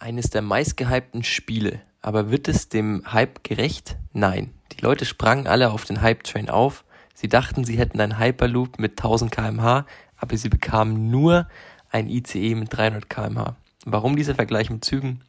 eines 0.00 0.30
der 0.30 0.42
meistgehypten 0.42 1.22
Spiele. 1.22 1.80
Aber 2.02 2.30
wird 2.30 2.48
es 2.48 2.68
dem 2.68 3.02
Hype 3.12 3.44
gerecht? 3.44 3.96
Nein. 4.12 4.50
Die 4.72 4.80
Leute 4.80 5.04
sprangen 5.04 5.46
alle 5.46 5.70
auf 5.70 5.84
den 5.84 6.00
Hype-Train 6.00 6.48
auf. 6.48 6.84
Sie 7.14 7.28
dachten, 7.28 7.64
sie 7.64 7.78
hätten 7.78 8.00
einen 8.00 8.18
Hyperloop 8.18 8.78
mit 8.78 8.92
1000 8.92 9.30
kmh, 9.30 9.84
aber 10.16 10.36
sie 10.36 10.48
bekamen 10.48 11.10
nur 11.10 11.46
ein 11.90 12.08
ICE 12.08 12.54
mit 12.54 12.74
300 12.74 13.10
kmh. 13.10 13.56
Warum 13.84 14.16
dieser 14.16 14.34
Vergleich 14.34 14.70
mit 14.70 14.84
Zügen? 14.84 15.20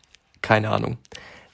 Keine 0.42 0.70
Ahnung. 0.70 0.98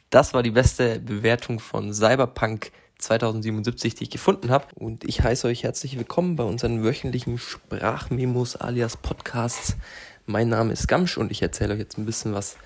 Das 0.10 0.34
war 0.34 0.44
die 0.44 0.52
beste 0.52 1.00
Bewertung 1.00 1.60
von 1.60 1.94
Cyberpunk 1.94 2.72
2077, 3.00 3.96
die 3.96 4.04
ich 4.04 4.10
gefunden 4.10 4.52
habe. 4.52 4.68
Und 4.76 5.04
ich 5.04 5.22
heiße 5.22 5.48
euch 5.48 5.64
herzlich 5.64 5.98
willkommen 5.98 6.36
bei 6.36 6.44
unseren 6.44 6.84
wöchentlichen 6.84 7.38
Sprachmemos 7.38 8.56
alias 8.56 8.98
Podcasts. 8.98 9.76
Mein 10.26 10.50
Name 10.50 10.74
ist 10.74 10.88
Gamsch 10.88 11.18
und 11.18 11.32
ich 11.32 11.42
erzähle 11.42 11.74
euch 11.74 11.80
jetzt 11.80 11.98
ein 11.98 12.06
bisschen 12.06 12.34
was 12.34 12.58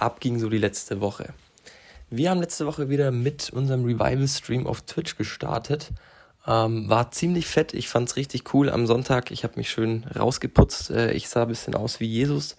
abging 0.00 0.38
so 0.38 0.48
die 0.48 0.58
letzte 0.58 1.00
Woche. 1.00 1.34
Wir 2.10 2.30
haben 2.30 2.40
letzte 2.40 2.66
Woche 2.66 2.88
wieder 2.88 3.10
mit 3.10 3.50
unserem 3.50 3.84
Revival-Stream 3.84 4.66
auf 4.66 4.82
Twitch 4.82 5.16
gestartet. 5.16 5.90
Ähm, 6.46 6.88
war 6.88 7.10
ziemlich 7.10 7.46
fett, 7.46 7.74
ich 7.74 7.88
fand 7.88 8.08
es 8.08 8.16
richtig 8.16 8.54
cool 8.54 8.70
am 8.70 8.86
Sonntag. 8.86 9.30
Ich 9.30 9.44
habe 9.44 9.54
mich 9.56 9.70
schön 9.70 10.04
rausgeputzt. 10.18 10.90
Äh, 10.90 11.12
ich 11.12 11.28
sah 11.28 11.42
ein 11.42 11.48
bisschen 11.48 11.74
aus 11.74 12.00
wie 12.00 12.06
Jesus. 12.06 12.56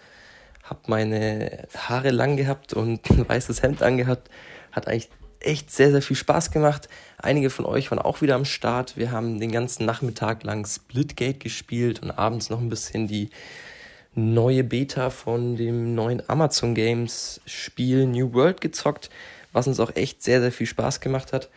Habe 0.63 0.81
meine 0.85 1.67
Haare 1.75 2.11
lang 2.11 2.37
gehabt 2.37 2.73
und 2.73 3.09
ein 3.09 3.27
weißes 3.27 3.63
Hemd 3.63 3.81
angehabt. 3.81 4.29
Hat 4.71 4.87
eigentlich 4.87 5.09
echt 5.39 5.71
sehr, 5.71 5.91
sehr 5.91 6.03
viel 6.03 6.17
Spaß 6.17 6.51
gemacht. 6.51 6.89
Einige 7.17 7.49
von 7.49 7.65
euch 7.65 7.89
waren 7.89 7.99
auch 7.99 8.21
wieder 8.21 8.35
am 8.35 8.45
Start. 8.45 8.97
Wir 8.97 9.11
haben 9.11 9.39
den 9.39 9.51
ganzen 9.51 9.85
Nachmittag 9.85 10.43
lang 10.43 10.65
Splitgate 10.65 11.39
gespielt 11.39 12.03
und 12.03 12.11
abends 12.11 12.49
noch 12.49 12.59
ein 12.59 12.69
bisschen 12.69 13.07
die 13.07 13.29
neue 14.15 14.63
Beta 14.63 15.09
von 15.09 15.55
dem 15.55 15.95
neuen 15.95 16.27
Amazon 16.27 16.75
Games 16.75 17.41
Spiel 17.45 18.05
New 18.05 18.33
World 18.33 18.61
gezockt, 18.61 19.09
was 19.51 19.67
uns 19.67 19.79
auch 19.79 19.95
echt 19.95 20.23
sehr, 20.23 20.41
sehr 20.41 20.51
viel 20.51 20.67
Spaß 20.67 20.99
gemacht 20.99 21.33
hat. 21.33 21.49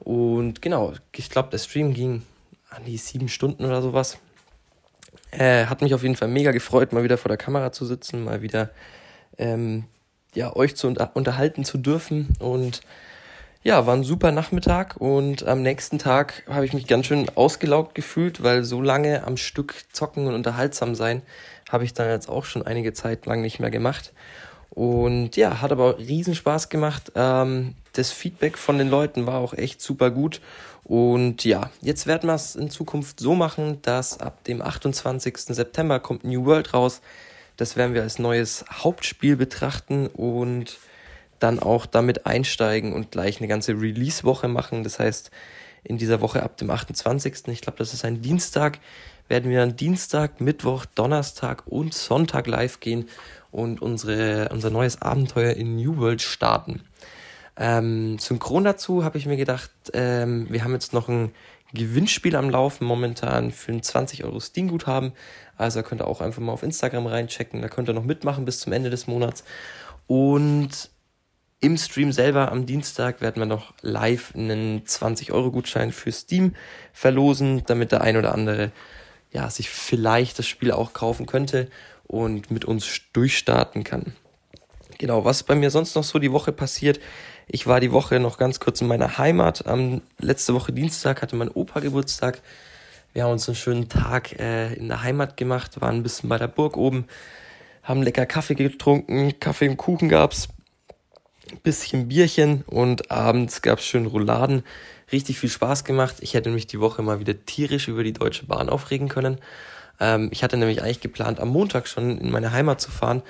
Und 0.00 0.60
genau, 0.60 0.92
ich 1.12 1.30
glaube, 1.30 1.50
der 1.50 1.58
Stream 1.58 1.94
ging 1.94 2.22
an 2.70 2.84
die 2.84 2.98
sieben 2.98 3.28
Stunden 3.28 3.64
oder 3.64 3.80
sowas. 3.80 4.18
Äh, 5.30 5.66
hat 5.66 5.82
mich 5.82 5.94
auf 5.94 6.02
jeden 6.02 6.16
Fall 6.16 6.28
mega 6.28 6.52
gefreut, 6.52 6.92
mal 6.92 7.04
wieder 7.04 7.18
vor 7.18 7.28
der 7.28 7.38
Kamera 7.38 7.72
zu 7.72 7.86
sitzen, 7.86 8.24
mal 8.24 8.42
wieder 8.42 8.70
ähm, 9.38 9.84
ja, 10.34 10.54
euch 10.54 10.76
zu 10.76 10.86
unter 10.86 11.10
unterhalten 11.14 11.64
zu 11.64 11.78
dürfen. 11.78 12.36
Und 12.38 12.82
ja, 13.64 13.86
war 13.86 13.96
ein 13.96 14.04
super 14.04 14.30
Nachmittag 14.30 14.96
und 14.98 15.46
am 15.46 15.62
nächsten 15.62 15.98
Tag 15.98 16.42
habe 16.48 16.66
ich 16.66 16.74
mich 16.74 16.86
ganz 16.86 17.06
schön 17.06 17.30
ausgelaugt 17.34 17.94
gefühlt, 17.94 18.42
weil 18.42 18.62
so 18.62 18.82
lange 18.82 19.26
am 19.26 19.38
Stück 19.38 19.74
zocken 19.90 20.26
und 20.26 20.34
unterhaltsam 20.34 20.94
sein 20.94 21.22
habe 21.70 21.84
ich 21.84 21.94
dann 21.94 22.10
jetzt 22.10 22.28
auch 22.28 22.44
schon 22.44 22.66
einige 22.66 22.92
Zeit 22.92 23.24
lang 23.24 23.40
nicht 23.40 23.60
mehr 23.60 23.70
gemacht. 23.70 24.12
Und 24.68 25.34
ja, 25.36 25.62
hat 25.62 25.72
aber 25.72 25.98
riesen 25.98 26.34
Spaß 26.34 26.68
gemacht. 26.68 27.12
Ähm, 27.14 27.74
das 27.94 28.10
Feedback 28.10 28.58
von 28.58 28.76
den 28.76 28.90
Leuten 28.90 29.26
war 29.26 29.38
auch 29.38 29.54
echt 29.54 29.80
super 29.80 30.10
gut. 30.10 30.42
Und 30.82 31.44
ja, 31.44 31.70
jetzt 31.80 32.06
werden 32.06 32.28
wir 32.28 32.34
es 32.34 32.56
in 32.56 32.68
Zukunft 32.68 33.18
so 33.18 33.34
machen, 33.34 33.78
dass 33.80 34.20
ab 34.20 34.44
dem 34.44 34.60
28. 34.60 35.38
September 35.38 36.00
kommt 36.00 36.24
New 36.24 36.44
World 36.44 36.74
raus. 36.74 37.00
Das 37.56 37.76
werden 37.76 37.94
wir 37.94 38.02
als 38.02 38.18
neues 38.18 38.64
Hauptspiel 38.70 39.36
betrachten 39.36 40.06
und 40.08 40.76
dann 41.38 41.58
auch 41.58 41.86
damit 41.86 42.26
einsteigen 42.26 42.92
und 42.92 43.10
gleich 43.10 43.38
eine 43.38 43.48
ganze 43.48 43.72
Release-Woche 43.72 44.48
machen. 44.48 44.84
Das 44.84 44.98
heißt, 44.98 45.30
in 45.84 45.98
dieser 45.98 46.20
Woche 46.20 46.42
ab 46.42 46.56
dem 46.56 46.70
28. 46.70 47.48
Ich 47.48 47.60
glaube, 47.60 47.78
das 47.78 47.92
ist 47.92 48.04
ein 48.04 48.22
Dienstag, 48.22 48.78
werden 49.28 49.50
wir 49.50 49.60
dann 49.60 49.76
Dienstag, 49.76 50.40
Mittwoch, 50.40 50.86
Donnerstag 50.86 51.66
und 51.66 51.94
Sonntag 51.94 52.46
live 52.46 52.80
gehen 52.80 53.08
und 53.50 53.80
unsere, 53.80 54.48
unser 54.50 54.70
neues 54.70 55.00
Abenteuer 55.00 55.52
in 55.52 55.76
New 55.76 55.98
World 55.98 56.22
starten. 56.22 56.82
Ähm, 57.56 58.18
synchron 58.18 58.64
dazu 58.64 59.04
habe 59.04 59.18
ich 59.18 59.26
mir 59.26 59.36
gedacht, 59.36 59.70
ähm, 59.92 60.46
wir 60.50 60.64
haben 60.64 60.72
jetzt 60.72 60.92
noch 60.92 61.08
ein 61.08 61.32
Gewinnspiel 61.72 62.36
am 62.36 62.50
Laufen 62.50 62.84
momentan 62.84 63.50
für 63.50 63.72
ein 63.72 63.82
20 63.82 64.24
Euro 64.24 64.40
Steam-Guthaben. 64.40 65.12
Also 65.56 65.82
könnt 65.82 66.02
ihr 66.02 66.06
auch 66.06 66.20
einfach 66.20 66.42
mal 66.42 66.52
auf 66.52 66.62
Instagram 66.62 67.06
reinchecken. 67.06 67.62
Da 67.62 67.68
könnt 67.68 67.88
ihr 67.88 67.94
noch 67.94 68.04
mitmachen 68.04 68.44
bis 68.44 68.60
zum 68.60 68.72
Ende 68.72 68.90
des 68.90 69.06
Monats. 69.06 69.44
Und 70.06 70.90
im 71.64 71.78
Stream 71.78 72.12
selber 72.12 72.52
am 72.52 72.66
Dienstag 72.66 73.22
werden 73.22 73.40
wir 73.40 73.46
noch 73.46 73.72
live 73.80 74.34
einen 74.34 74.84
20-Euro-Gutschein 74.84 75.92
für 75.92 76.12
Steam 76.12 76.54
verlosen, 76.92 77.62
damit 77.64 77.90
der 77.90 78.02
ein 78.02 78.18
oder 78.18 78.34
andere 78.34 78.70
ja, 79.32 79.48
sich 79.48 79.70
vielleicht 79.70 80.38
das 80.38 80.46
Spiel 80.46 80.72
auch 80.72 80.92
kaufen 80.92 81.24
könnte 81.24 81.70
und 82.06 82.50
mit 82.50 82.66
uns 82.66 83.00
durchstarten 83.14 83.82
kann. 83.82 84.12
Genau, 84.98 85.24
was 85.24 85.42
bei 85.42 85.54
mir 85.54 85.70
sonst 85.70 85.96
noch 85.96 86.04
so 86.04 86.18
die 86.18 86.32
Woche 86.32 86.52
passiert. 86.52 87.00
Ich 87.48 87.66
war 87.66 87.80
die 87.80 87.92
Woche 87.92 88.20
noch 88.20 88.36
ganz 88.36 88.60
kurz 88.60 88.82
in 88.82 88.86
meiner 88.86 89.16
Heimat. 89.16 89.66
Am 89.66 90.02
letzte 90.18 90.52
Woche 90.52 90.70
Dienstag 90.70 91.22
hatte 91.22 91.34
mein 91.34 91.48
Opa 91.48 91.80
Geburtstag. 91.80 92.42
Wir 93.14 93.24
haben 93.24 93.32
uns 93.32 93.48
einen 93.48 93.56
schönen 93.56 93.88
Tag 93.88 94.38
äh, 94.38 94.74
in 94.74 94.88
der 94.88 95.02
Heimat 95.02 95.38
gemacht, 95.38 95.80
waren 95.80 95.96
ein 95.96 96.02
bisschen 96.02 96.28
bei 96.28 96.36
der 96.36 96.48
Burg 96.48 96.76
oben, 96.76 97.06
haben 97.82 98.02
lecker 98.02 98.26
Kaffee 98.26 98.54
getrunken, 98.54 99.40
Kaffee 99.40 99.68
und 99.70 99.78
Kuchen 99.78 100.10
gab's 100.10 100.48
bisschen 101.62 102.08
Bierchen 102.08 102.62
und 102.66 103.10
abends 103.10 103.62
gab 103.62 103.78
es 103.78 103.84
schön 103.84 104.06
Rouladen. 104.06 104.62
Richtig 105.12 105.38
viel 105.38 105.50
Spaß 105.50 105.84
gemacht. 105.84 106.16
Ich 106.20 106.34
hätte 106.34 106.50
mich 106.50 106.66
die 106.66 106.80
Woche 106.80 107.02
mal 107.02 107.20
wieder 107.20 107.44
tierisch 107.44 107.88
über 107.88 108.02
die 108.02 108.12
Deutsche 108.12 108.46
Bahn 108.46 108.68
aufregen 108.68 109.08
können. 109.08 109.38
Ähm, 110.00 110.28
ich 110.32 110.42
hatte 110.42 110.56
nämlich 110.56 110.82
eigentlich 110.82 111.00
geplant, 111.00 111.40
am 111.40 111.48
Montag 111.48 111.88
schon 111.88 112.18
in 112.18 112.30
meine 112.30 112.52
Heimat 112.52 112.80
zu 112.80 112.90
fahren. 112.90 113.22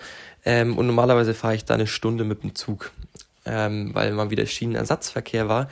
Ähm, 0.45 0.79
und 0.79 0.87
normalerweise 0.87 1.35
fahre 1.35 1.55
ich 1.55 1.65
da 1.65 1.75
eine 1.75 1.87
Stunde 1.87 2.25
mit 2.25 2.43
dem 2.43 2.55
Zug, 2.55 2.93
ähm, 3.45 3.95
weil 3.95 4.13
mal 4.13 4.31
wieder 4.31 4.47
Schienenersatzverkehr 4.47 5.49
war. 5.49 5.69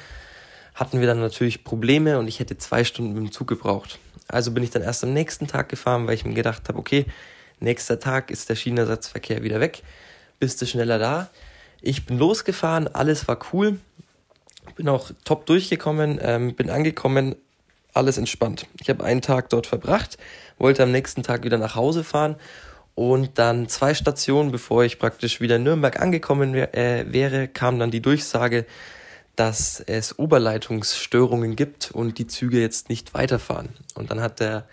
Hatten 0.74 1.00
wir 1.00 1.06
dann 1.06 1.20
natürlich 1.20 1.64
Probleme 1.64 2.18
und 2.18 2.28
ich 2.28 2.40
hätte 2.40 2.56
zwei 2.56 2.84
Stunden 2.84 3.12
mit 3.12 3.22
dem 3.22 3.32
Zug 3.32 3.46
gebraucht. 3.48 3.98
Also 4.28 4.50
bin 4.52 4.62
ich 4.62 4.70
dann 4.70 4.82
erst 4.82 5.04
am 5.04 5.12
nächsten 5.12 5.46
Tag 5.46 5.68
gefahren, 5.68 6.06
weil 6.06 6.14
ich 6.14 6.24
mir 6.24 6.34
gedacht 6.34 6.68
habe, 6.68 6.78
okay, 6.78 7.04
nächster 7.60 8.00
Tag 8.00 8.30
ist 8.30 8.48
der 8.48 8.54
Schienenersatzverkehr 8.54 9.42
wieder 9.42 9.60
weg, 9.60 9.82
bist 10.40 10.60
du 10.62 10.66
schneller 10.66 10.98
da. 10.98 11.30
Ich 11.84 12.06
bin 12.06 12.16
losgefahren, 12.16 12.86
alles 12.86 13.26
war 13.26 13.38
cool. 13.52 13.78
Bin 14.76 14.88
auch 14.88 15.10
top 15.24 15.46
durchgekommen, 15.46 16.20
ähm, 16.22 16.54
bin 16.54 16.70
angekommen, 16.70 17.34
alles 17.92 18.18
entspannt. 18.18 18.68
Ich 18.80 18.88
habe 18.88 19.02
einen 19.02 19.20
Tag 19.20 19.48
dort 19.50 19.66
verbracht, 19.66 20.16
wollte 20.58 20.84
am 20.84 20.92
nächsten 20.92 21.24
Tag 21.24 21.42
wieder 21.42 21.58
nach 21.58 21.74
Hause 21.74 22.04
fahren 22.04 22.36
und 22.94 23.38
dann 23.40 23.68
zwei 23.68 23.94
Stationen, 23.94 24.52
bevor 24.52 24.84
ich 24.84 25.00
praktisch 25.00 25.40
wieder 25.40 25.56
in 25.56 25.64
Nürnberg 25.64 26.00
angekommen 26.00 26.54
wär, 26.54 26.72
äh, 26.76 27.12
wäre, 27.12 27.48
kam 27.48 27.80
dann 27.80 27.90
die 27.90 28.00
Durchsage, 28.00 28.64
dass 29.34 29.80
es 29.80 30.18
Oberleitungsstörungen 30.18 31.56
gibt 31.56 31.90
und 31.90 32.18
die 32.18 32.28
Züge 32.28 32.60
jetzt 32.60 32.90
nicht 32.90 33.14
weiterfahren. 33.14 33.70
Und 33.96 34.12
dann 34.12 34.20
hat 34.20 34.38
der 34.38 34.66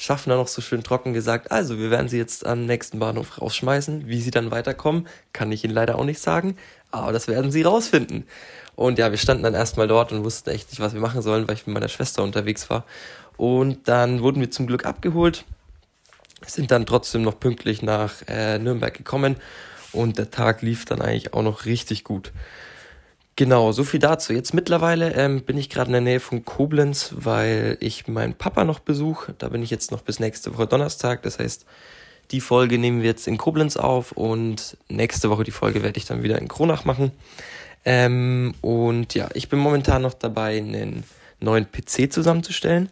Schaffner 0.00 0.36
noch 0.36 0.46
so 0.46 0.62
schön 0.62 0.84
trocken 0.84 1.12
gesagt, 1.12 1.50
also 1.50 1.76
wir 1.76 1.90
werden 1.90 2.08
sie 2.08 2.18
jetzt 2.18 2.46
am 2.46 2.66
nächsten 2.66 3.00
Bahnhof 3.00 3.42
rausschmeißen. 3.42 4.06
Wie 4.06 4.20
sie 4.20 4.30
dann 4.30 4.52
weiterkommen, 4.52 5.08
kann 5.32 5.50
ich 5.50 5.64
Ihnen 5.64 5.74
leider 5.74 5.98
auch 5.98 6.04
nicht 6.04 6.20
sagen, 6.20 6.56
aber 6.92 7.12
das 7.12 7.26
werden 7.26 7.50
sie 7.50 7.62
rausfinden. 7.62 8.24
Und 8.76 9.00
ja, 9.00 9.10
wir 9.10 9.18
standen 9.18 9.42
dann 9.42 9.54
erstmal 9.54 9.88
dort 9.88 10.12
und 10.12 10.22
wussten 10.22 10.50
echt 10.50 10.70
nicht, 10.70 10.78
was 10.78 10.94
wir 10.94 11.00
machen 11.00 11.20
sollen, 11.20 11.48
weil 11.48 11.56
ich 11.56 11.66
mit 11.66 11.74
meiner 11.74 11.88
Schwester 11.88 12.22
unterwegs 12.22 12.70
war. 12.70 12.84
Und 13.36 13.88
dann 13.88 14.22
wurden 14.22 14.38
wir 14.38 14.52
zum 14.52 14.68
Glück 14.68 14.86
abgeholt, 14.86 15.44
sind 16.46 16.70
dann 16.70 16.86
trotzdem 16.86 17.22
noch 17.22 17.40
pünktlich 17.40 17.82
nach 17.82 18.22
äh, 18.28 18.60
Nürnberg 18.60 18.94
gekommen 18.94 19.34
und 19.90 20.16
der 20.16 20.30
Tag 20.30 20.62
lief 20.62 20.84
dann 20.84 21.02
eigentlich 21.02 21.34
auch 21.34 21.42
noch 21.42 21.64
richtig 21.64 22.04
gut. 22.04 22.30
Genau, 23.38 23.70
so 23.70 23.84
viel 23.84 24.00
dazu. 24.00 24.32
Jetzt 24.32 24.52
mittlerweile 24.52 25.14
ähm, 25.14 25.42
bin 25.42 25.56
ich 25.56 25.70
gerade 25.70 25.86
in 25.86 25.92
der 25.92 26.00
Nähe 26.00 26.18
von 26.18 26.44
Koblenz, 26.44 27.12
weil 27.14 27.76
ich 27.78 28.08
meinen 28.08 28.34
Papa 28.34 28.64
noch 28.64 28.80
besuche. 28.80 29.36
Da 29.38 29.48
bin 29.48 29.62
ich 29.62 29.70
jetzt 29.70 29.92
noch 29.92 30.02
bis 30.02 30.18
nächste 30.18 30.52
Woche 30.52 30.66
Donnerstag. 30.66 31.22
Das 31.22 31.38
heißt, 31.38 31.64
die 32.32 32.40
Folge 32.40 32.78
nehmen 32.78 33.00
wir 33.00 33.10
jetzt 33.10 33.28
in 33.28 33.38
Koblenz 33.38 33.76
auf 33.76 34.10
und 34.10 34.76
nächste 34.88 35.30
Woche 35.30 35.44
die 35.44 35.52
Folge 35.52 35.84
werde 35.84 35.98
ich 35.98 36.04
dann 36.04 36.24
wieder 36.24 36.36
in 36.36 36.48
Kronach 36.48 36.84
machen. 36.84 37.12
Ähm, 37.84 38.54
und 38.60 39.14
ja, 39.14 39.28
ich 39.34 39.48
bin 39.48 39.60
momentan 39.60 40.02
noch 40.02 40.14
dabei, 40.14 40.58
einen 40.58 41.04
neuen 41.38 41.68
PC 41.70 42.12
zusammenzustellen, 42.12 42.90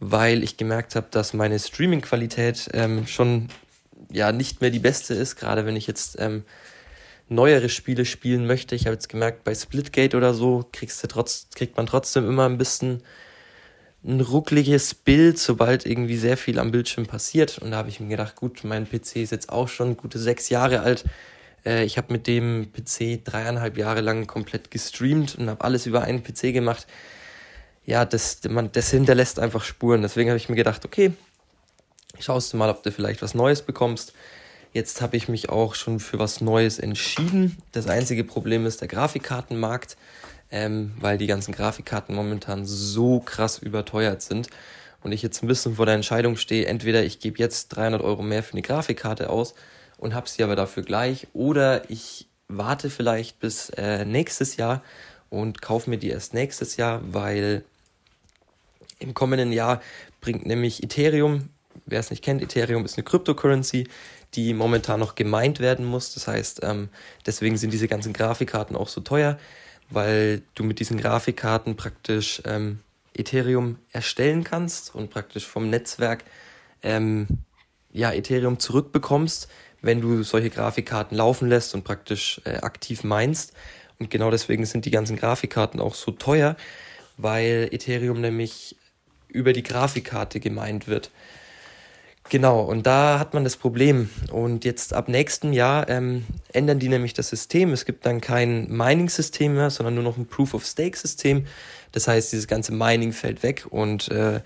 weil 0.00 0.42
ich 0.42 0.56
gemerkt 0.56 0.96
habe, 0.96 1.06
dass 1.12 1.34
meine 1.34 1.56
Streaming-Qualität 1.56 2.68
ähm, 2.72 3.06
schon 3.06 3.46
ja 4.10 4.32
nicht 4.32 4.60
mehr 4.60 4.70
die 4.70 4.80
beste 4.80 5.14
ist, 5.14 5.36
gerade 5.36 5.66
wenn 5.66 5.76
ich 5.76 5.86
jetzt 5.86 6.16
ähm, 6.18 6.42
neuere 7.28 7.68
Spiele 7.68 8.04
spielen 8.04 8.46
möchte. 8.46 8.74
Ich 8.74 8.86
habe 8.86 8.94
jetzt 8.94 9.08
gemerkt, 9.08 9.44
bei 9.44 9.54
Splitgate 9.54 10.16
oder 10.16 10.34
so 10.34 10.64
kriegst 10.72 11.02
du 11.02 11.08
trotz, 11.08 11.48
kriegt 11.54 11.76
man 11.76 11.86
trotzdem 11.86 12.28
immer 12.28 12.46
ein 12.46 12.58
bisschen 12.58 13.02
ein 14.04 14.20
ruckliges 14.20 14.94
Bild, 14.94 15.38
sobald 15.38 15.84
irgendwie 15.84 16.16
sehr 16.16 16.36
viel 16.36 16.58
am 16.58 16.70
Bildschirm 16.70 17.06
passiert. 17.06 17.58
Und 17.58 17.72
da 17.72 17.78
habe 17.78 17.88
ich 17.88 18.00
mir 18.00 18.08
gedacht, 18.08 18.36
gut, 18.36 18.64
mein 18.64 18.88
PC 18.88 19.16
ist 19.16 19.32
jetzt 19.32 19.50
auch 19.50 19.68
schon 19.68 19.96
gute 19.96 20.18
sechs 20.18 20.48
Jahre 20.48 20.80
alt. 20.80 21.04
Äh, 21.64 21.84
ich 21.84 21.98
habe 21.98 22.12
mit 22.12 22.26
dem 22.26 22.72
PC 22.72 23.24
dreieinhalb 23.24 23.76
Jahre 23.76 24.00
lang 24.00 24.26
komplett 24.26 24.70
gestreamt 24.70 25.36
und 25.36 25.50
habe 25.50 25.64
alles 25.64 25.86
über 25.86 26.02
einen 26.02 26.22
PC 26.22 26.52
gemacht. 26.52 26.86
Ja, 27.84 28.04
das, 28.04 28.40
man, 28.48 28.70
das 28.72 28.90
hinterlässt 28.90 29.38
einfach 29.38 29.64
Spuren. 29.64 30.02
Deswegen 30.02 30.30
habe 30.30 30.38
ich 30.38 30.48
mir 30.48 30.56
gedacht, 30.56 30.84
okay, 30.84 31.12
schaust 32.18 32.52
du 32.52 32.56
mal, 32.56 32.70
ob 32.70 32.82
du 32.82 32.92
vielleicht 32.92 33.22
was 33.22 33.34
Neues 33.34 33.62
bekommst. 33.62 34.12
Jetzt 34.72 35.00
habe 35.00 35.16
ich 35.16 35.28
mich 35.28 35.48
auch 35.48 35.74
schon 35.74 35.98
für 35.98 36.18
was 36.18 36.40
Neues 36.40 36.78
entschieden. 36.78 37.56
Das 37.72 37.88
einzige 37.88 38.24
Problem 38.24 38.66
ist 38.66 38.80
der 38.80 38.88
Grafikkartenmarkt, 38.88 39.96
ähm, 40.50 40.92
weil 41.00 41.18
die 41.18 41.26
ganzen 41.26 41.52
Grafikkarten 41.52 42.14
momentan 42.14 42.66
so 42.66 43.20
krass 43.20 43.58
überteuert 43.58 44.22
sind 44.22 44.48
und 45.02 45.12
ich 45.12 45.22
jetzt 45.22 45.42
ein 45.42 45.48
bisschen 45.48 45.76
vor 45.76 45.86
der 45.86 45.94
Entscheidung 45.94 46.36
stehe, 46.36 46.66
entweder 46.66 47.02
ich 47.02 47.18
gebe 47.20 47.38
jetzt 47.38 47.68
300 47.68 48.02
Euro 48.02 48.22
mehr 48.22 48.42
für 48.42 48.52
eine 48.52 48.62
Grafikkarte 48.62 49.30
aus 49.30 49.54
und 49.96 50.14
habe 50.14 50.28
sie 50.28 50.42
aber 50.42 50.56
dafür 50.56 50.82
gleich 50.82 51.26
oder 51.32 51.88
ich 51.90 52.26
warte 52.48 52.90
vielleicht 52.90 53.40
bis 53.40 53.70
äh, 53.70 54.04
nächstes 54.04 54.56
Jahr 54.56 54.82
und 55.30 55.62
kaufe 55.62 55.90
mir 55.90 55.98
die 55.98 56.10
erst 56.10 56.34
nächstes 56.34 56.76
Jahr, 56.76 57.00
weil 57.10 57.64
im 58.98 59.14
kommenden 59.14 59.52
Jahr 59.52 59.80
bringt 60.20 60.46
nämlich 60.46 60.82
Ethereum, 60.82 61.50
wer 61.88 62.00
es 62.00 62.10
nicht 62.10 62.22
kennt, 62.22 62.42
Ethereum 62.42 62.84
ist 62.84 62.96
eine 62.96 63.04
Cryptocurrency, 63.04 63.88
die 64.34 64.54
momentan 64.54 65.00
noch 65.00 65.14
gemeint 65.14 65.60
werden 65.60 65.84
muss. 65.84 66.14
Das 66.14 66.28
heißt, 66.28 66.60
ähm, 66.62 66.88
deswegen 67.26 67.56
sind 67.56 67.72
diese 67.72 67.88
ganzen 67.88 68.12
Grafikkarten 68.12 68.76
auch 68.76 68.88
so 68.88 69.00
teuer, 69.00 69.38
weil 69.90 70.42
du 70.54 70.64
mit 70.64 70.80
diesen 70.80 70.98
Grafikkarten 70.98 71.76
praktisch 71.76 72.42
ähm, 72.44 72.80
Ethereum 73.14 73.78
erstellen 73.90 74.44
kannst 74.44 74.94
und 74.94 75.10
praktisch 75.10 75.46
vom 75.46 75.70
Netzwerk 75.70 76.24
ähm, 76.82 77.26
ja, 77.92 78.12
Ethereum 78.12 78.58
zurückbekommst, 78.58 79.48
wenn 79.80 80.00
du 80.00 80.22
solche 80.22 80.50
Grafikkarten 80.50 81.16
laufen 81.16 81.48
lässt 81.48 81.74
und 81.74 81.84
praktisch 81.84 82.40
äh, 82.44 82.58
aktiv 82.58 83.04
meinst. 83.04 83.54
Und 83.98 84.10
genau 84.10 84.30
deswegen 84.30 84.64
sind 84.66 84.84
die 84.84 84.90
ganzen 84.90 85.16
Grafikkarten 85.16 85.80
auch 85.80 85.94
so 85.94 86.12
teuer, 86.12 86.56
weil 87.16 87.68
Ethereum 87.72 88.20
nämlich 88.20 88.76
über 89.28 89.52
die 89.52 89.62
Grafikkarte 89.62 90.40
gemeint 90.40 90.86
wird. 90.86 91.10
Genau, 92.30 92.60
und 92.60 92.86
da 92.86 93.18
hat 93.18 93.32
man 93.32 93.44
das 93.44 93.56
Problem. 93.56 94.10
Und 94.30 94.64
jetzt 94.66 94.92
ab 94.92 95.08
nächstem 95.08 95.54
Jahr 95.54 95.88
ähm, 95.88 96.26
ändern 96.52 96.78
die 96.78 96.88
nämlich 96.88 97.14
das 97.14 97.28
System. 97.28 97.72
Es 97.72 97.86
gibt 97.86 98.04
dann 98.04 98.20
kein 98.20 98.68
Mining-System 98.68 99.54
mehr, 99.54 99.70
sondern 99.70 99.94
nur 99.94 100.04
noch 100.04 100.18
ein 100.18 100.26
Proof-of-Stake-System. 100.26 101.46
Das 101.92 102.06
heißt, 102.06 102.32
dieses 102.32 102.46
ganze 102.46 102.72
Mining 102.72 103.12
fällt 103.12 103.42
weg. 103.42 103.66
Und 103.70 104.10
äh, 104.10 104.42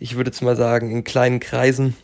ich 0.00 0.16
würde 0.16 0.30
jetzt 0.30 0.42
mal 0.42 0.56
sagen, 0.56 0.90
in 0.90 1.04
kleinen 1.04 1.38
Kreisen 1.38 1.96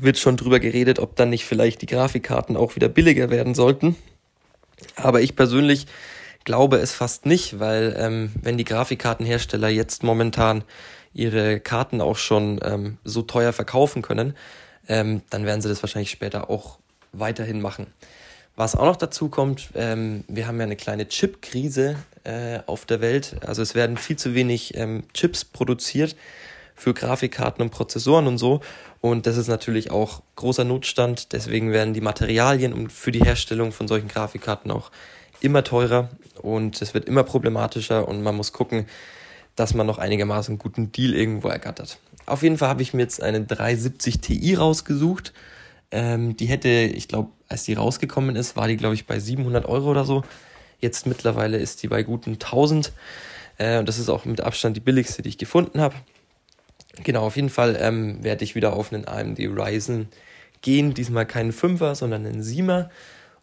wird 0.00 0.18
schon 0.18 0.36
drüber 0.36 0.58
geredet, 0.58 0.98
ob 0.98 1.14
dann 1.14 1.30
nicht 1.30 1.44
vielleicht 1.44 1.82
die 1.82 1.86
Grafikkarten 1.86 2.56
auch 2.56 2.74
wieder 2.74 2.88
billiger 2.88 3.30
werden 3.30 3.54
sollten. 3.54 3.94
Aber 4.96 5.20
ich 5.20 5.36
persönlich 5.36 5.86
glaube 6.44 6.78
es 6.78 6.92
fast 6.92 7.24
nicht, 7.24 7.60
weil 7.60 7.94
ähm, 7.96 8.32
wenn 8.42 8.58
die 8.58 8.64
Grafikkartenhersteller 8.64 9.68
jetzt 9.68 10.02
momentan 10.02 10.64
ihre 11.14 11.60
Karten 11.60 12.00
auch 12.00 12.16
schon 12.16 12.60
ähm, 12.62 12.98
so 13.04 13.22
teuer 13.22 13.52
verkaufen 13.52 14.02
können, 14.02 14.34
ähm, 14.88 15.22
dann 15.30 15.46
werden 15.46 15.62
sie 15.62 15.68
das 15.68 15.82
wahrscheinlich 15.82 16.10
später 16.10 16.50
auch 16.50 16.78
weiterhin 17.12 17.60
machen. 17.60 17.86
Was 18.56 18.76
auch 18.76 18.84
noch 18.84 18.96
dazu 18.96 19.28
kommt, 19.28 19.70
ähm, 19.74 20.24
wir 20.28 20.46
haben 20.46 20.58
ja 20.58 20.64
eine 20.64 20.76
kleine 20.76 21.08
Chip-Krise 21.08 21.96
äh, 22.24 22.60
auf 22.66 22.84
der 22.84 23.00
Welt. 23.00 23.36
Also 23.44 23.62
es 23.62 23.74
werden 23.74 23.96
viel 23.96 24.16
zu 24.16 24.34
wenig 24.34 24.76
ähm, 24.76 25.04
Chips 25.12 25.44
produziert 25.44 26.14
für 26.76 26.94
Grafikkarten 26.94 27.62
und 27.62 27.70
Prozessoren 27.70 28.26
und 28.26 28.38
so. 28.38 28.60
Und 29.00 29.26
das 29.26 29.36
ist 29.36 29.48
natürlich 29.48 29.90
auch 29.90 30.22
großer 30.36 30.64
Notstand. 30.64 31.32
Deswegen 31.32 31.72
werden 31.72 31.94
die 31.94 32.00
Materialien 32.00 32.90
für 32.90 33.12
die 33.12 33.24
Herstellung 33.24 33.72
von 33.72 33.88
solchen 33.88 34.08
Grafikkarten 34.08 34.70
auch 34.70 34.90
immer 35.40 35.64
teurer 35.64 36.08
und 36.40 36.80
es 36.80 36.94
wird 36.94 37.06
immer 37.06 37.22
problematischer 37.22 38.08
und 38.08 38.22
man 38.22 38.34
muss 38.34 38.52
gucken, 38.52 38.86
dass 39.56 39.74
man 39.74 39.86
noch 39.86 39.98
einigermaßen 39.98 40.52
einen 40.52 40.58
guten 40.58 40.92
Deal 40.92 41.14
irgendwo 41.14 41.48
ergattert. 41.48 41.98
Auf 42.26 42.42
jeden 42.42 42.58
Fall 42.58 42.68
habe 42.68 42.82
ich 42.82 42.94
mir 42.94 43.02
jetzt 43.02 43.22
eine 43.22 43.42
370 43.42 44.20
Ti 44.20 44.54
rausgesucht. 44.54 45.32
Ähm, 45.90 46.36
die 46.36 46.46
hätte, 46.46 46.68
ich 46.68 47.08
glaube, 47.08 47.30
als 47.48 47.64
die 47.64 47.74
rausgekommen 47.74 48.36
ist, 48.36 48.56
war 48.56 48.66
die, 48.66 48.76
glaube 48.76 48.94
ich, 48.94 49.06
bei 49.06 49.18
700 49.18 49.66
Euro 49.66 49.90
oder 49.90 50.04
so. 50.04 50.24
Jetzt 50.80 51.06
mittlerweile 51.06 51.58
ist 51.58 51.82
die 51.82 51.88
bei 51.88 52.02
guten 52.02 52.32
1000. 52.32 52.92
Äh, 53.58 53.78
und 53.78 53.88
das 53.88 53.98
ist 53.98 54.08
auch 54.08 54.24
mit 54.24 54.40
Abstand 54.40 54.76
die 54.76 54.80
billigste, 54.80 55.22
die 55.22 55.28
ich 55.28 55.38
gefunden 55.38 55.80
habe. 55.80 55.94
Genau, 57.02 57.26
auf 57.26 57.36
jeden 57.36 57.50
Fall 57.50 57.76
ähm, 57.80 58.22
werde 58.22 58.44
ich 58.44 58.54
wieder 58.54 58.74
auf 58.74 58.92
einen 58.92 59.06
AMD 59.06 59.38
Ryzen 59.38 60.08
gehen. 60.62 60.94
Diesmal 60.94 61.26
keinen 61.26 61.52
5er, 61.52 61.94
sondern 61.94 62.26
einen 62.26 62.42
7er. 62.42 62.88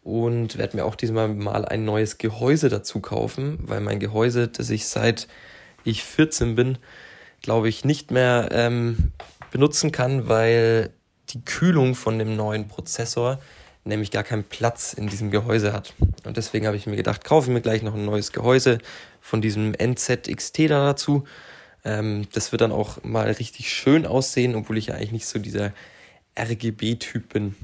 Und 0.04 0.58
werde 0.58 0.78
mir 0.78 0.86
auch 0.86 0.96
diesmal 0.96 1.28
mal 1.28 1.64
ein 1.64 1.86
neues 1.86 2.18
Gehäuse 2.18 2.70
dazu 2.70 3.02
kaufen, 3.02 3.60
weil 3.62 3.82
mein 3.82 4.00
Gehäuse, 4.00 4.48
das 4.48 4.72
ich 4.72 4.88
seit 4.88 5.28
ich 5.84 6.04
14 6.04 6.56
bin, 6.56 6.78
glaube 7.42 7.70
ich, 7.70 7.86
nicht 7.86 8.12
mehr 8.12 8.50
ähm, 8.52 9.12
benutzen 9.52 9.92
kann, 9.92 10.28
weil 10.28 10.92
die 11.30 11.44
Kühlung 11.44 11.96
von 11.96 12.20
dem 12.20 12.36
neuen 12.36 12.68
Prozessor 12.68 13.40
nämlich 13.84 14.12
gar 14.12 14.24
keinen 14.24 14.44
Platz 14.44 14.94
in 14.94 15.08
diesem 15.08 15.32
Gehäuse 15.32 15.74
hat. 15.74 15.94
Und 16.24 16.38
deswegen 16.38 16.68
habe 16.68 16.78
ich 16.78 16.86
mir 16.86 16.96
gedacht, 16.96 17.24
kaufe 17.24 17.50
ich 17.50 17.54
mir 17.54 17.62
gleich 17.62 17.82
noch 17.82 17.96
ein 17.96 18.06
neues 18.06 18.32
Gehäuse 18.32 18.78
von 19.20 19.42
diesem 19.42 19.74
NZXT 19.74 20.70
da 20.70 20.86
dazu. 20.86 21.24
Ähm, 21.84 22.28
das 22.34 22.52
wird 22.52 22.62
dann 22.62 22.72
auch 22.72 23.04
mal 23.04 23.32
richtig 23.32 23.74
schön 23.74 24.06
aussehen, 24.06 24.56
obwohl 24.56 24.78
ich 24.78 24.88
ja 24.88 24.96
eigentlich 24.96 25.12
nicht 25.12 25.26
so 25.26 25.40
dieser 25.40 25.74
RGB-Typ 26.40 27.34
bin. 27.34 27.56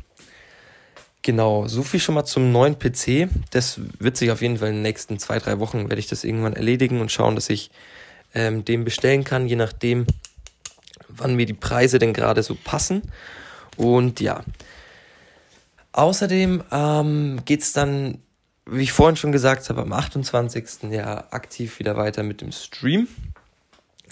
Genau, 1.21 1.67
so 1.67 1.83
viel 1.83 1.99
schon 1.99 2.15
mal 2.15 2.25
zum 2.25 2.51
neuen 2.51 2.79
PC. 2.79 3.29
Das 3.51 3.79
wird 3.99 4.17
sich 4.17 4.31
auf 4.31 4.41
jeden 4.41 4.57
Fall 4.57 4.69
in 4.69 4.75
den 4.75 4.81
nächsten 4.81 5.19
zwei, 5.19 5.39
drei 5.39 5.59
Wochen 5.59 5.89
werde 5.89 5.99
ich 5.99 6.07
das 6.07 6.23
irgendwann 6.23 6.53
erledigen 6.53 7.01
und 7.01 7.11
schauen, 7.11 7.35
dass 7.35 7.49
ich 7.49 7.69
ähm, 8.37 8.63
den 8.63 8.85
bestellen 8.85 9.23
kann, 9.23 9.47
je 9.47 9.55
nachdem, 9.55 10.05
wann 11.09 11.35
mir 11.35 11.47
die 11.47 11.53
Preise 11.53 11.97
denn 11.97 12.13
gerade 12.13 12.43
so 12.43 12.55
passen. 12.55 13.01
Und 13.75 14.19
ja, 14.19 14.43
außerdem 15.91 16.63
ähm, 16.71 17.39
geht 17.45 17.63
es 17.63 17.73
dann, 17.73 18.19
wie 18.67 18.83
ich 18.83 18.91
vorhin 18.91 19.15
schon 19.15 19.31
gesagt 19.31 19.67
habe, 19.69 19.81
am 19.81 19.91
28. 19.91 20.91
ja 20.91 21.25
aktiv 21.31 21.79
wieder 21.79 21.97
weiter 21.97 22.21
mit 22.21 22.41
dem 22.41 22.51
Stream. 22.51 23.07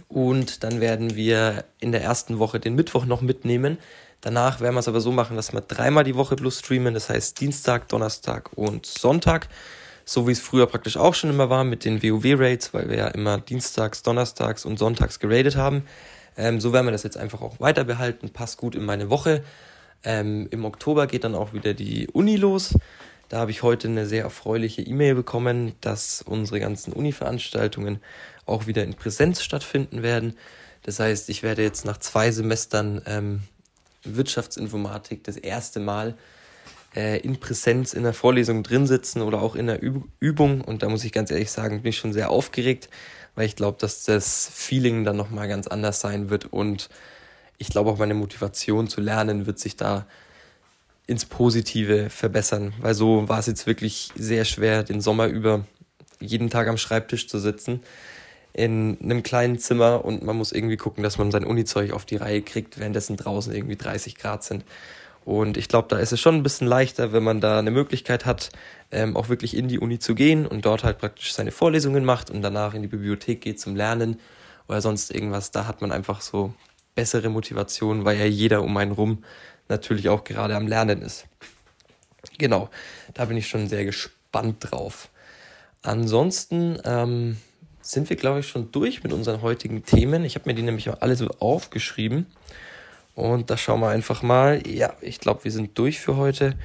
Und 0.07 0.63
dann 0.63 0.81
werden 0.81 1.15
wir 1.15 1.65
in 1.79 1.91
der 1.91 2.01
ersten 2.01 2.39
Woche 2.39 2.59
den 2.59 2.73
Mittwoch 2.73 3.05
noch 3.05 3.21
mitnehmen. 3.21 3.77
Danach 4.21 4.59
werden 4.59 4.73
wir 4.73 4.79
es 4.79 4.87
aber 4.87 5.01
so 5.01 5.11
machen, 5.11 5.35
dass 5.35 5.53
wir 5.53 5.61
dreimal 5.61 6.03
die 6.03 6.15
Woche 6.15 6.35
plus 6.35 6.59
streamen. 6.59 6.95
Das 6.95 7.09
heißt 7.09 7.39
Dienstag, 7.39 7.89
Donnerstag 7.89 8.53
und 8.55 8.87
Sonntag 8.87 9.49
so 10.05 10.27
wie 10.27 10.31
es 10.31 10.39
früher 10.39 10.67
praktisch 10.67 10.97
auch 10.97 11.15
schon 11.15 11.31
immer 11.31 11.49
war 11.49 11.63
mit 11.63 11.83
den 11.83 12.01
WoW-Raids, 12.01 12.73
weil 12.73 12.89
wir 12.89 12.97
ja 12.97 13.07
immer 13.07 13.39
dienstags, 13.39 14.03
donnerstags 14.03 14.63
und 14.63 14.77
sonntags 14.77 15.19
geradet 15.19 15.55
haben. 15.55 15.83
Ähm, 16.37 16.61
so 16.61 16.73
werden 16.73 16.85
wir 16.85 16.91
das 16.91 17.03
jetzt 17.03 17.17
einfach 17.17 17.41
auch 17.41 17.59
weiter 17.59 17.83
behalten, 17.83 18.29
passt 18.29 18.57
gut 18.57 18.75
in 18.75 18.85
meine 18.85 19.09
Woche. 19.09 19.43
Ähm, 20.03 20.47
Im 20.51 20.63
Oktober 20.65 21.07
geht 21.07 21.23
dann 21.23 21.33
auch 21.33 21.53
wieder 21.53 21.73
die 21.73 22.07
Uni 22.07 22.35
los. 22.35 22.75
Da 23.29 23.39
habe 23.39 23.49
ich 23.49 23.63
heute 23.63 23.87
eine 23.87 24.05
sehr 24.05 24.23
erfreuliche 24.23 24.83
E-Mail 24.83 25.15
bekommen, 25.15 25.73
dass 25.81 26.21
unsere 26.21 26.59
ganzen 26.59 26.93
Uni-Veranstaltungen 26.93 27.99
auch 28.45 28.67
wieder 28.67 28.83
in 28.83 28.93
Präsenz 28.93 29.41
stattfinden 29.41 30.03
werden. 30.03 30.37
Das 30.83 30.99
heißt, 30.99 31.29
ich 31.29 31.41
werde 31.41 31.63
jetzt 31.63 31.85
nach 31.85 31.97
zwei 31.97 32.29
Semestern 32.29 33.01
ähm, 33.07 33.41
Wirtschaftsinformatik 34.03 35.23
das 35.23 35.37
erste 35.37 35.79
Mal 35.79 36.15
äh, 36.95 37.19
in 37.19 37.39
Präsenz 37.39 37.93
in 37.93 38.03
der 38.03 38.13
Vorlesung 38.13 38.63
drin 38.63 38.87
sitzen 38.87 39.21
oder 39.21 39.41
auch 39.41 39.55
in 39.55 39.67
der 39.67 39.83
Üb 39.83 40.03
Übung. 40.19 40.61
Und 40.61 40.83
da 40.83 40.89
muss 40.89 41.03
ich 41.03 41.11
ganz 41.11 41.31
ehrlich 41.31 41.51
sagen, 41.51 41.81
bin 41.81 41.89
ich 41.89 41.97
schon 41.97 42.13
sehr 42.13 42.29
aufgeregt, 42.29 42.89
weil 43.35 43.45
ich 43.45 43.55
glaube, 43.55 43.77
dass 43.79 44.03
das 44.03 44.49
Feeling 44.53 45.03
dann 45.03 45.17
nochmal 45.17 45.47
ganz 45.47 45.67
anders 45.67 45.99
sein 45.99 46.29
wird. 46.29 46.45
Und 46.45 46.89
ich 47.57 47.69
glaube 47.69 47.91
auch 47.91 47.97
meine 47.97 48.13
Motivation 48.13 48.87
zu 48.87 49.01
lernen 49.01 49.45
wird 49.45 49.59
sich 49.59 49.75
da 49.75 50.05
ins 51.07 51.25
Positive 51.25 52.09
verbessern, 52.09 52.73
weil 52.81 52.95
so 52.95 53.29
war 53.29 53.39
es 53.39 53.45
jetzt 53.45 53.67
wirklich 53.67 54.09
sehr 54.15 54.43
schwer, 54.43 54.83
den 54.83 55.01
Sommer 55.01 55.27
über 55.27 55.65
jeden 56.19 56.49
Tag 56.49 56.67
am 56.67 56.77
Schreibtisch 56.77 57.27
zu 57.27 57.37
sitzen 57.39 57.81
in 58.55 58.97
einem 59.01 59.21
kleinen 59.21 59.59
Zimmer 59.59 60.05
und 60.05 60.23
man 60.23 60.37
muss 60.37 60.53
irgendwie 60.53 60.77
gucken, 60.77 61.03
dass 61.03 61.17
man 61.17 61.29
sein 61.29 61.43
Unizeug 61.43 61.91
auf 61.91 62.05
die 62.05 62.15
Reihe 62.15 62.41
kriegt, 62.41 62.79
währenddessen 62.79 63.17
draußen 63.17 63.53
irgendwie 63.53 63.75
30 63.75 64.15
Grad 64.15 64.45
sind. 64.45 64.63
Und 65.25 65.57
ich 65.57 65.67
glaube, 65.67 65.87
da 65.89 65.97
ist 65.97 66.13
es 66.13 66.21
schon 66.21 66.35
ein 66.35 66.43
bisschen 66.43 66.67
leichter, 66.67 67.11
wenn 67.11 67.23
man 67.23 67.41
da 67.41 67.57
eine 67.57 67.71
Möglichkeit 67.71 68.25
hat, 68.27 68.51
ähm, 68.91 69.17
auch 69.17 69.27
wirklich 69.27 69.57
in 69.57 69.67
die 69.67 69.79
Uni 69.79 69.97
zu 69.97 70.13
gehen 70.13 70.45
und 70.45 70.65
dort 70.65 70.83
halt 70.83 70.99
praktisch 70.99 71.33
seine 71.33 71.51
Vorlesungen 71.51 72.05
macht 72.05 72.29
und 72.29 72.43
danach 72.43 72.75
in 72.75 72.83
die 72.83 72.87
Bibliothek 72.87 73.41
geht 73.41 73.59
zum 73.59 73.75
Lernen 73.75 74.19
oder 74.67 74.81
sonst 74.81 75.09
irgendwas. 75.13 75.49
Da 75.49 75.65
hat 75.65 75.81
man 75.81 75.91
einfach 75.91 76.21
so 76.21 76.53
bessere 76.93 77.29
Motivation, 77.29 78.05
weil 78.05 78.19
ja 78.19 78.25
jeder 78.25 78.61
um 78.61 78.77
einen 78.77 78.91
rum 78.91 79.23
natürlich 79.67 80.09
auch 80.09 80.23
gerade 80.23 80.55
am 80.55 80.67
Lernen 80.67 81.01
ist. 81.01 81.25
Genau, 82.37 82.69
da 83.15 83.25
bin 83.25 83.35
ich 83.35 83.47
schon 83.47 83.67
sehr 83.67 83.83
gespannt 83.83 84.57
drauf. 84.59 85.09
Ansonsten 85.81 86.79
ähm, 86.85 87.37
sind 87.81 88.09
wir, 88.09 88.15
glaube 88.15 88.41
ich, 88.41 88.47
schon 88.47 88.71
durch 88.71 89.03
mit 89.03 89.11
unseren 89.11 89.41
heutigen 89.41 89.83
Themen. 89.83 90.23
Ich 90.23 90.35
habe 90.35 90.47
mir 90.47 90.55
die 90.55 90.61
nämlich 90.61 90.89
alle 90.89 91.15
so 91.15 91.27
aufgeschrieben. 91.39 92.27
Und 93.15 93.49
da 93.49 93.57
schauen 93.57 93.79
wir 93.79 93.89
einfach 93.89 94.21
mal. 94.21 94.67
Ja, 94.67 94.93
ich 95.01 95.19
glaube, 95.19 95.45
wir 95.45 95.51
sind 95.51 95.77
durch 95.77 95.99
für 95.99 96.17
heute. 96.17 96.55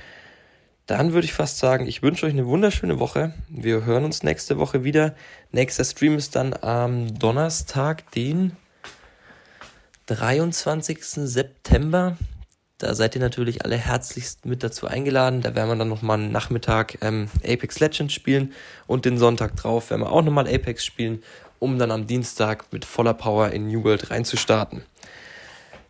Dann 0.87 1.13
würde 1.13 1.25
ich 1.25 1.33
fast 1.33 1.59
sagen, 1.59 1.87
ich 1.87 2.03
wünsche 2.03 2.27
euch 2.27 2.33
eine 2.33 2.47
wunderschöne 2.47 2.99
Woche. 2.99 3.33
Wir 3.49 3.85
hören 3.85 4.05
uns 4.05 4.25
nächste 4.25 4.59
Woche 4.59 4.83
wieder. 4.83 5.15
Nächster 5.53 5.85
Stream 5.85 6.17
ist 6.17 6.35
dann 6.35 6.53
am 6.53 7.17
Donnerstag, 7.17 8.11
den 8.11 8.57
23. 10.07 10.99
September. 11.05 12.17
Da 12.79 12.95
seid 12.95 13.15
ihr 13.15 13.21
natürlich 13.21 13.65
alle 13.65 13.77
herzlichst 13.77 14.47
mit 14.47 14.65
dazu 14.65 14.89
eingeladen. 14.89 15.43
Da 15.43 15.55
werden 15.55 15.69
wir 15.69 15.77
dann 15.77 15.89
nochmal 15.89 16.19
einen 16.19 16.33
Nachmittag 16.33 16.99
ähm, 17.03 17.29
Apex 17.45 17.79
Legends 17.79 18.13
spielen 18.13 18.53
und 18.89 19.05
den 19.05 19.19
Sonntag 19.19 19.55
drauf 19.55 19.91
werden 19.91 20.03
wir 20.03 20.11
auch 20.11 20.23
nochmal 20.23 20.49
Apex 20.49 20.85
spielen, 20.85 21.23
um 21.61 21.79
dann 21.79 21.93
am 21.93 22.09
Dienstag 22.09 22.73
mit 22.73 22.85
voller 22.85 23.15
Power 23.15 23.51
in 23.51 23.69
New 23.69 23.85
World 23.85 24.11
reinzustarten. 24.11 24.83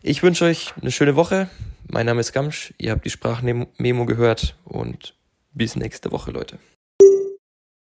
Ich 0.03 0.23
wünsche 0.23 0.45
euch 0.45 0.73
eine 0.81 0.89
schöne 0.89 1.15
Woche. 1.15 1.47
Mein 1.87 2.07
Name 2.07 2.21
ist 2.21 2.33
Gamsch. 2.33 2.73
Ihr 2.79 2.89
habt 2.91 3.05
die 3.05 3.11
Sprachmemo 3.11 4.05
gehört 4.07 4.55
und 4.63 5.13
bis 5.53 5.75
nächste 5.75 6.11
Woche, 6.11 6.31
Leute. 6.31 6.57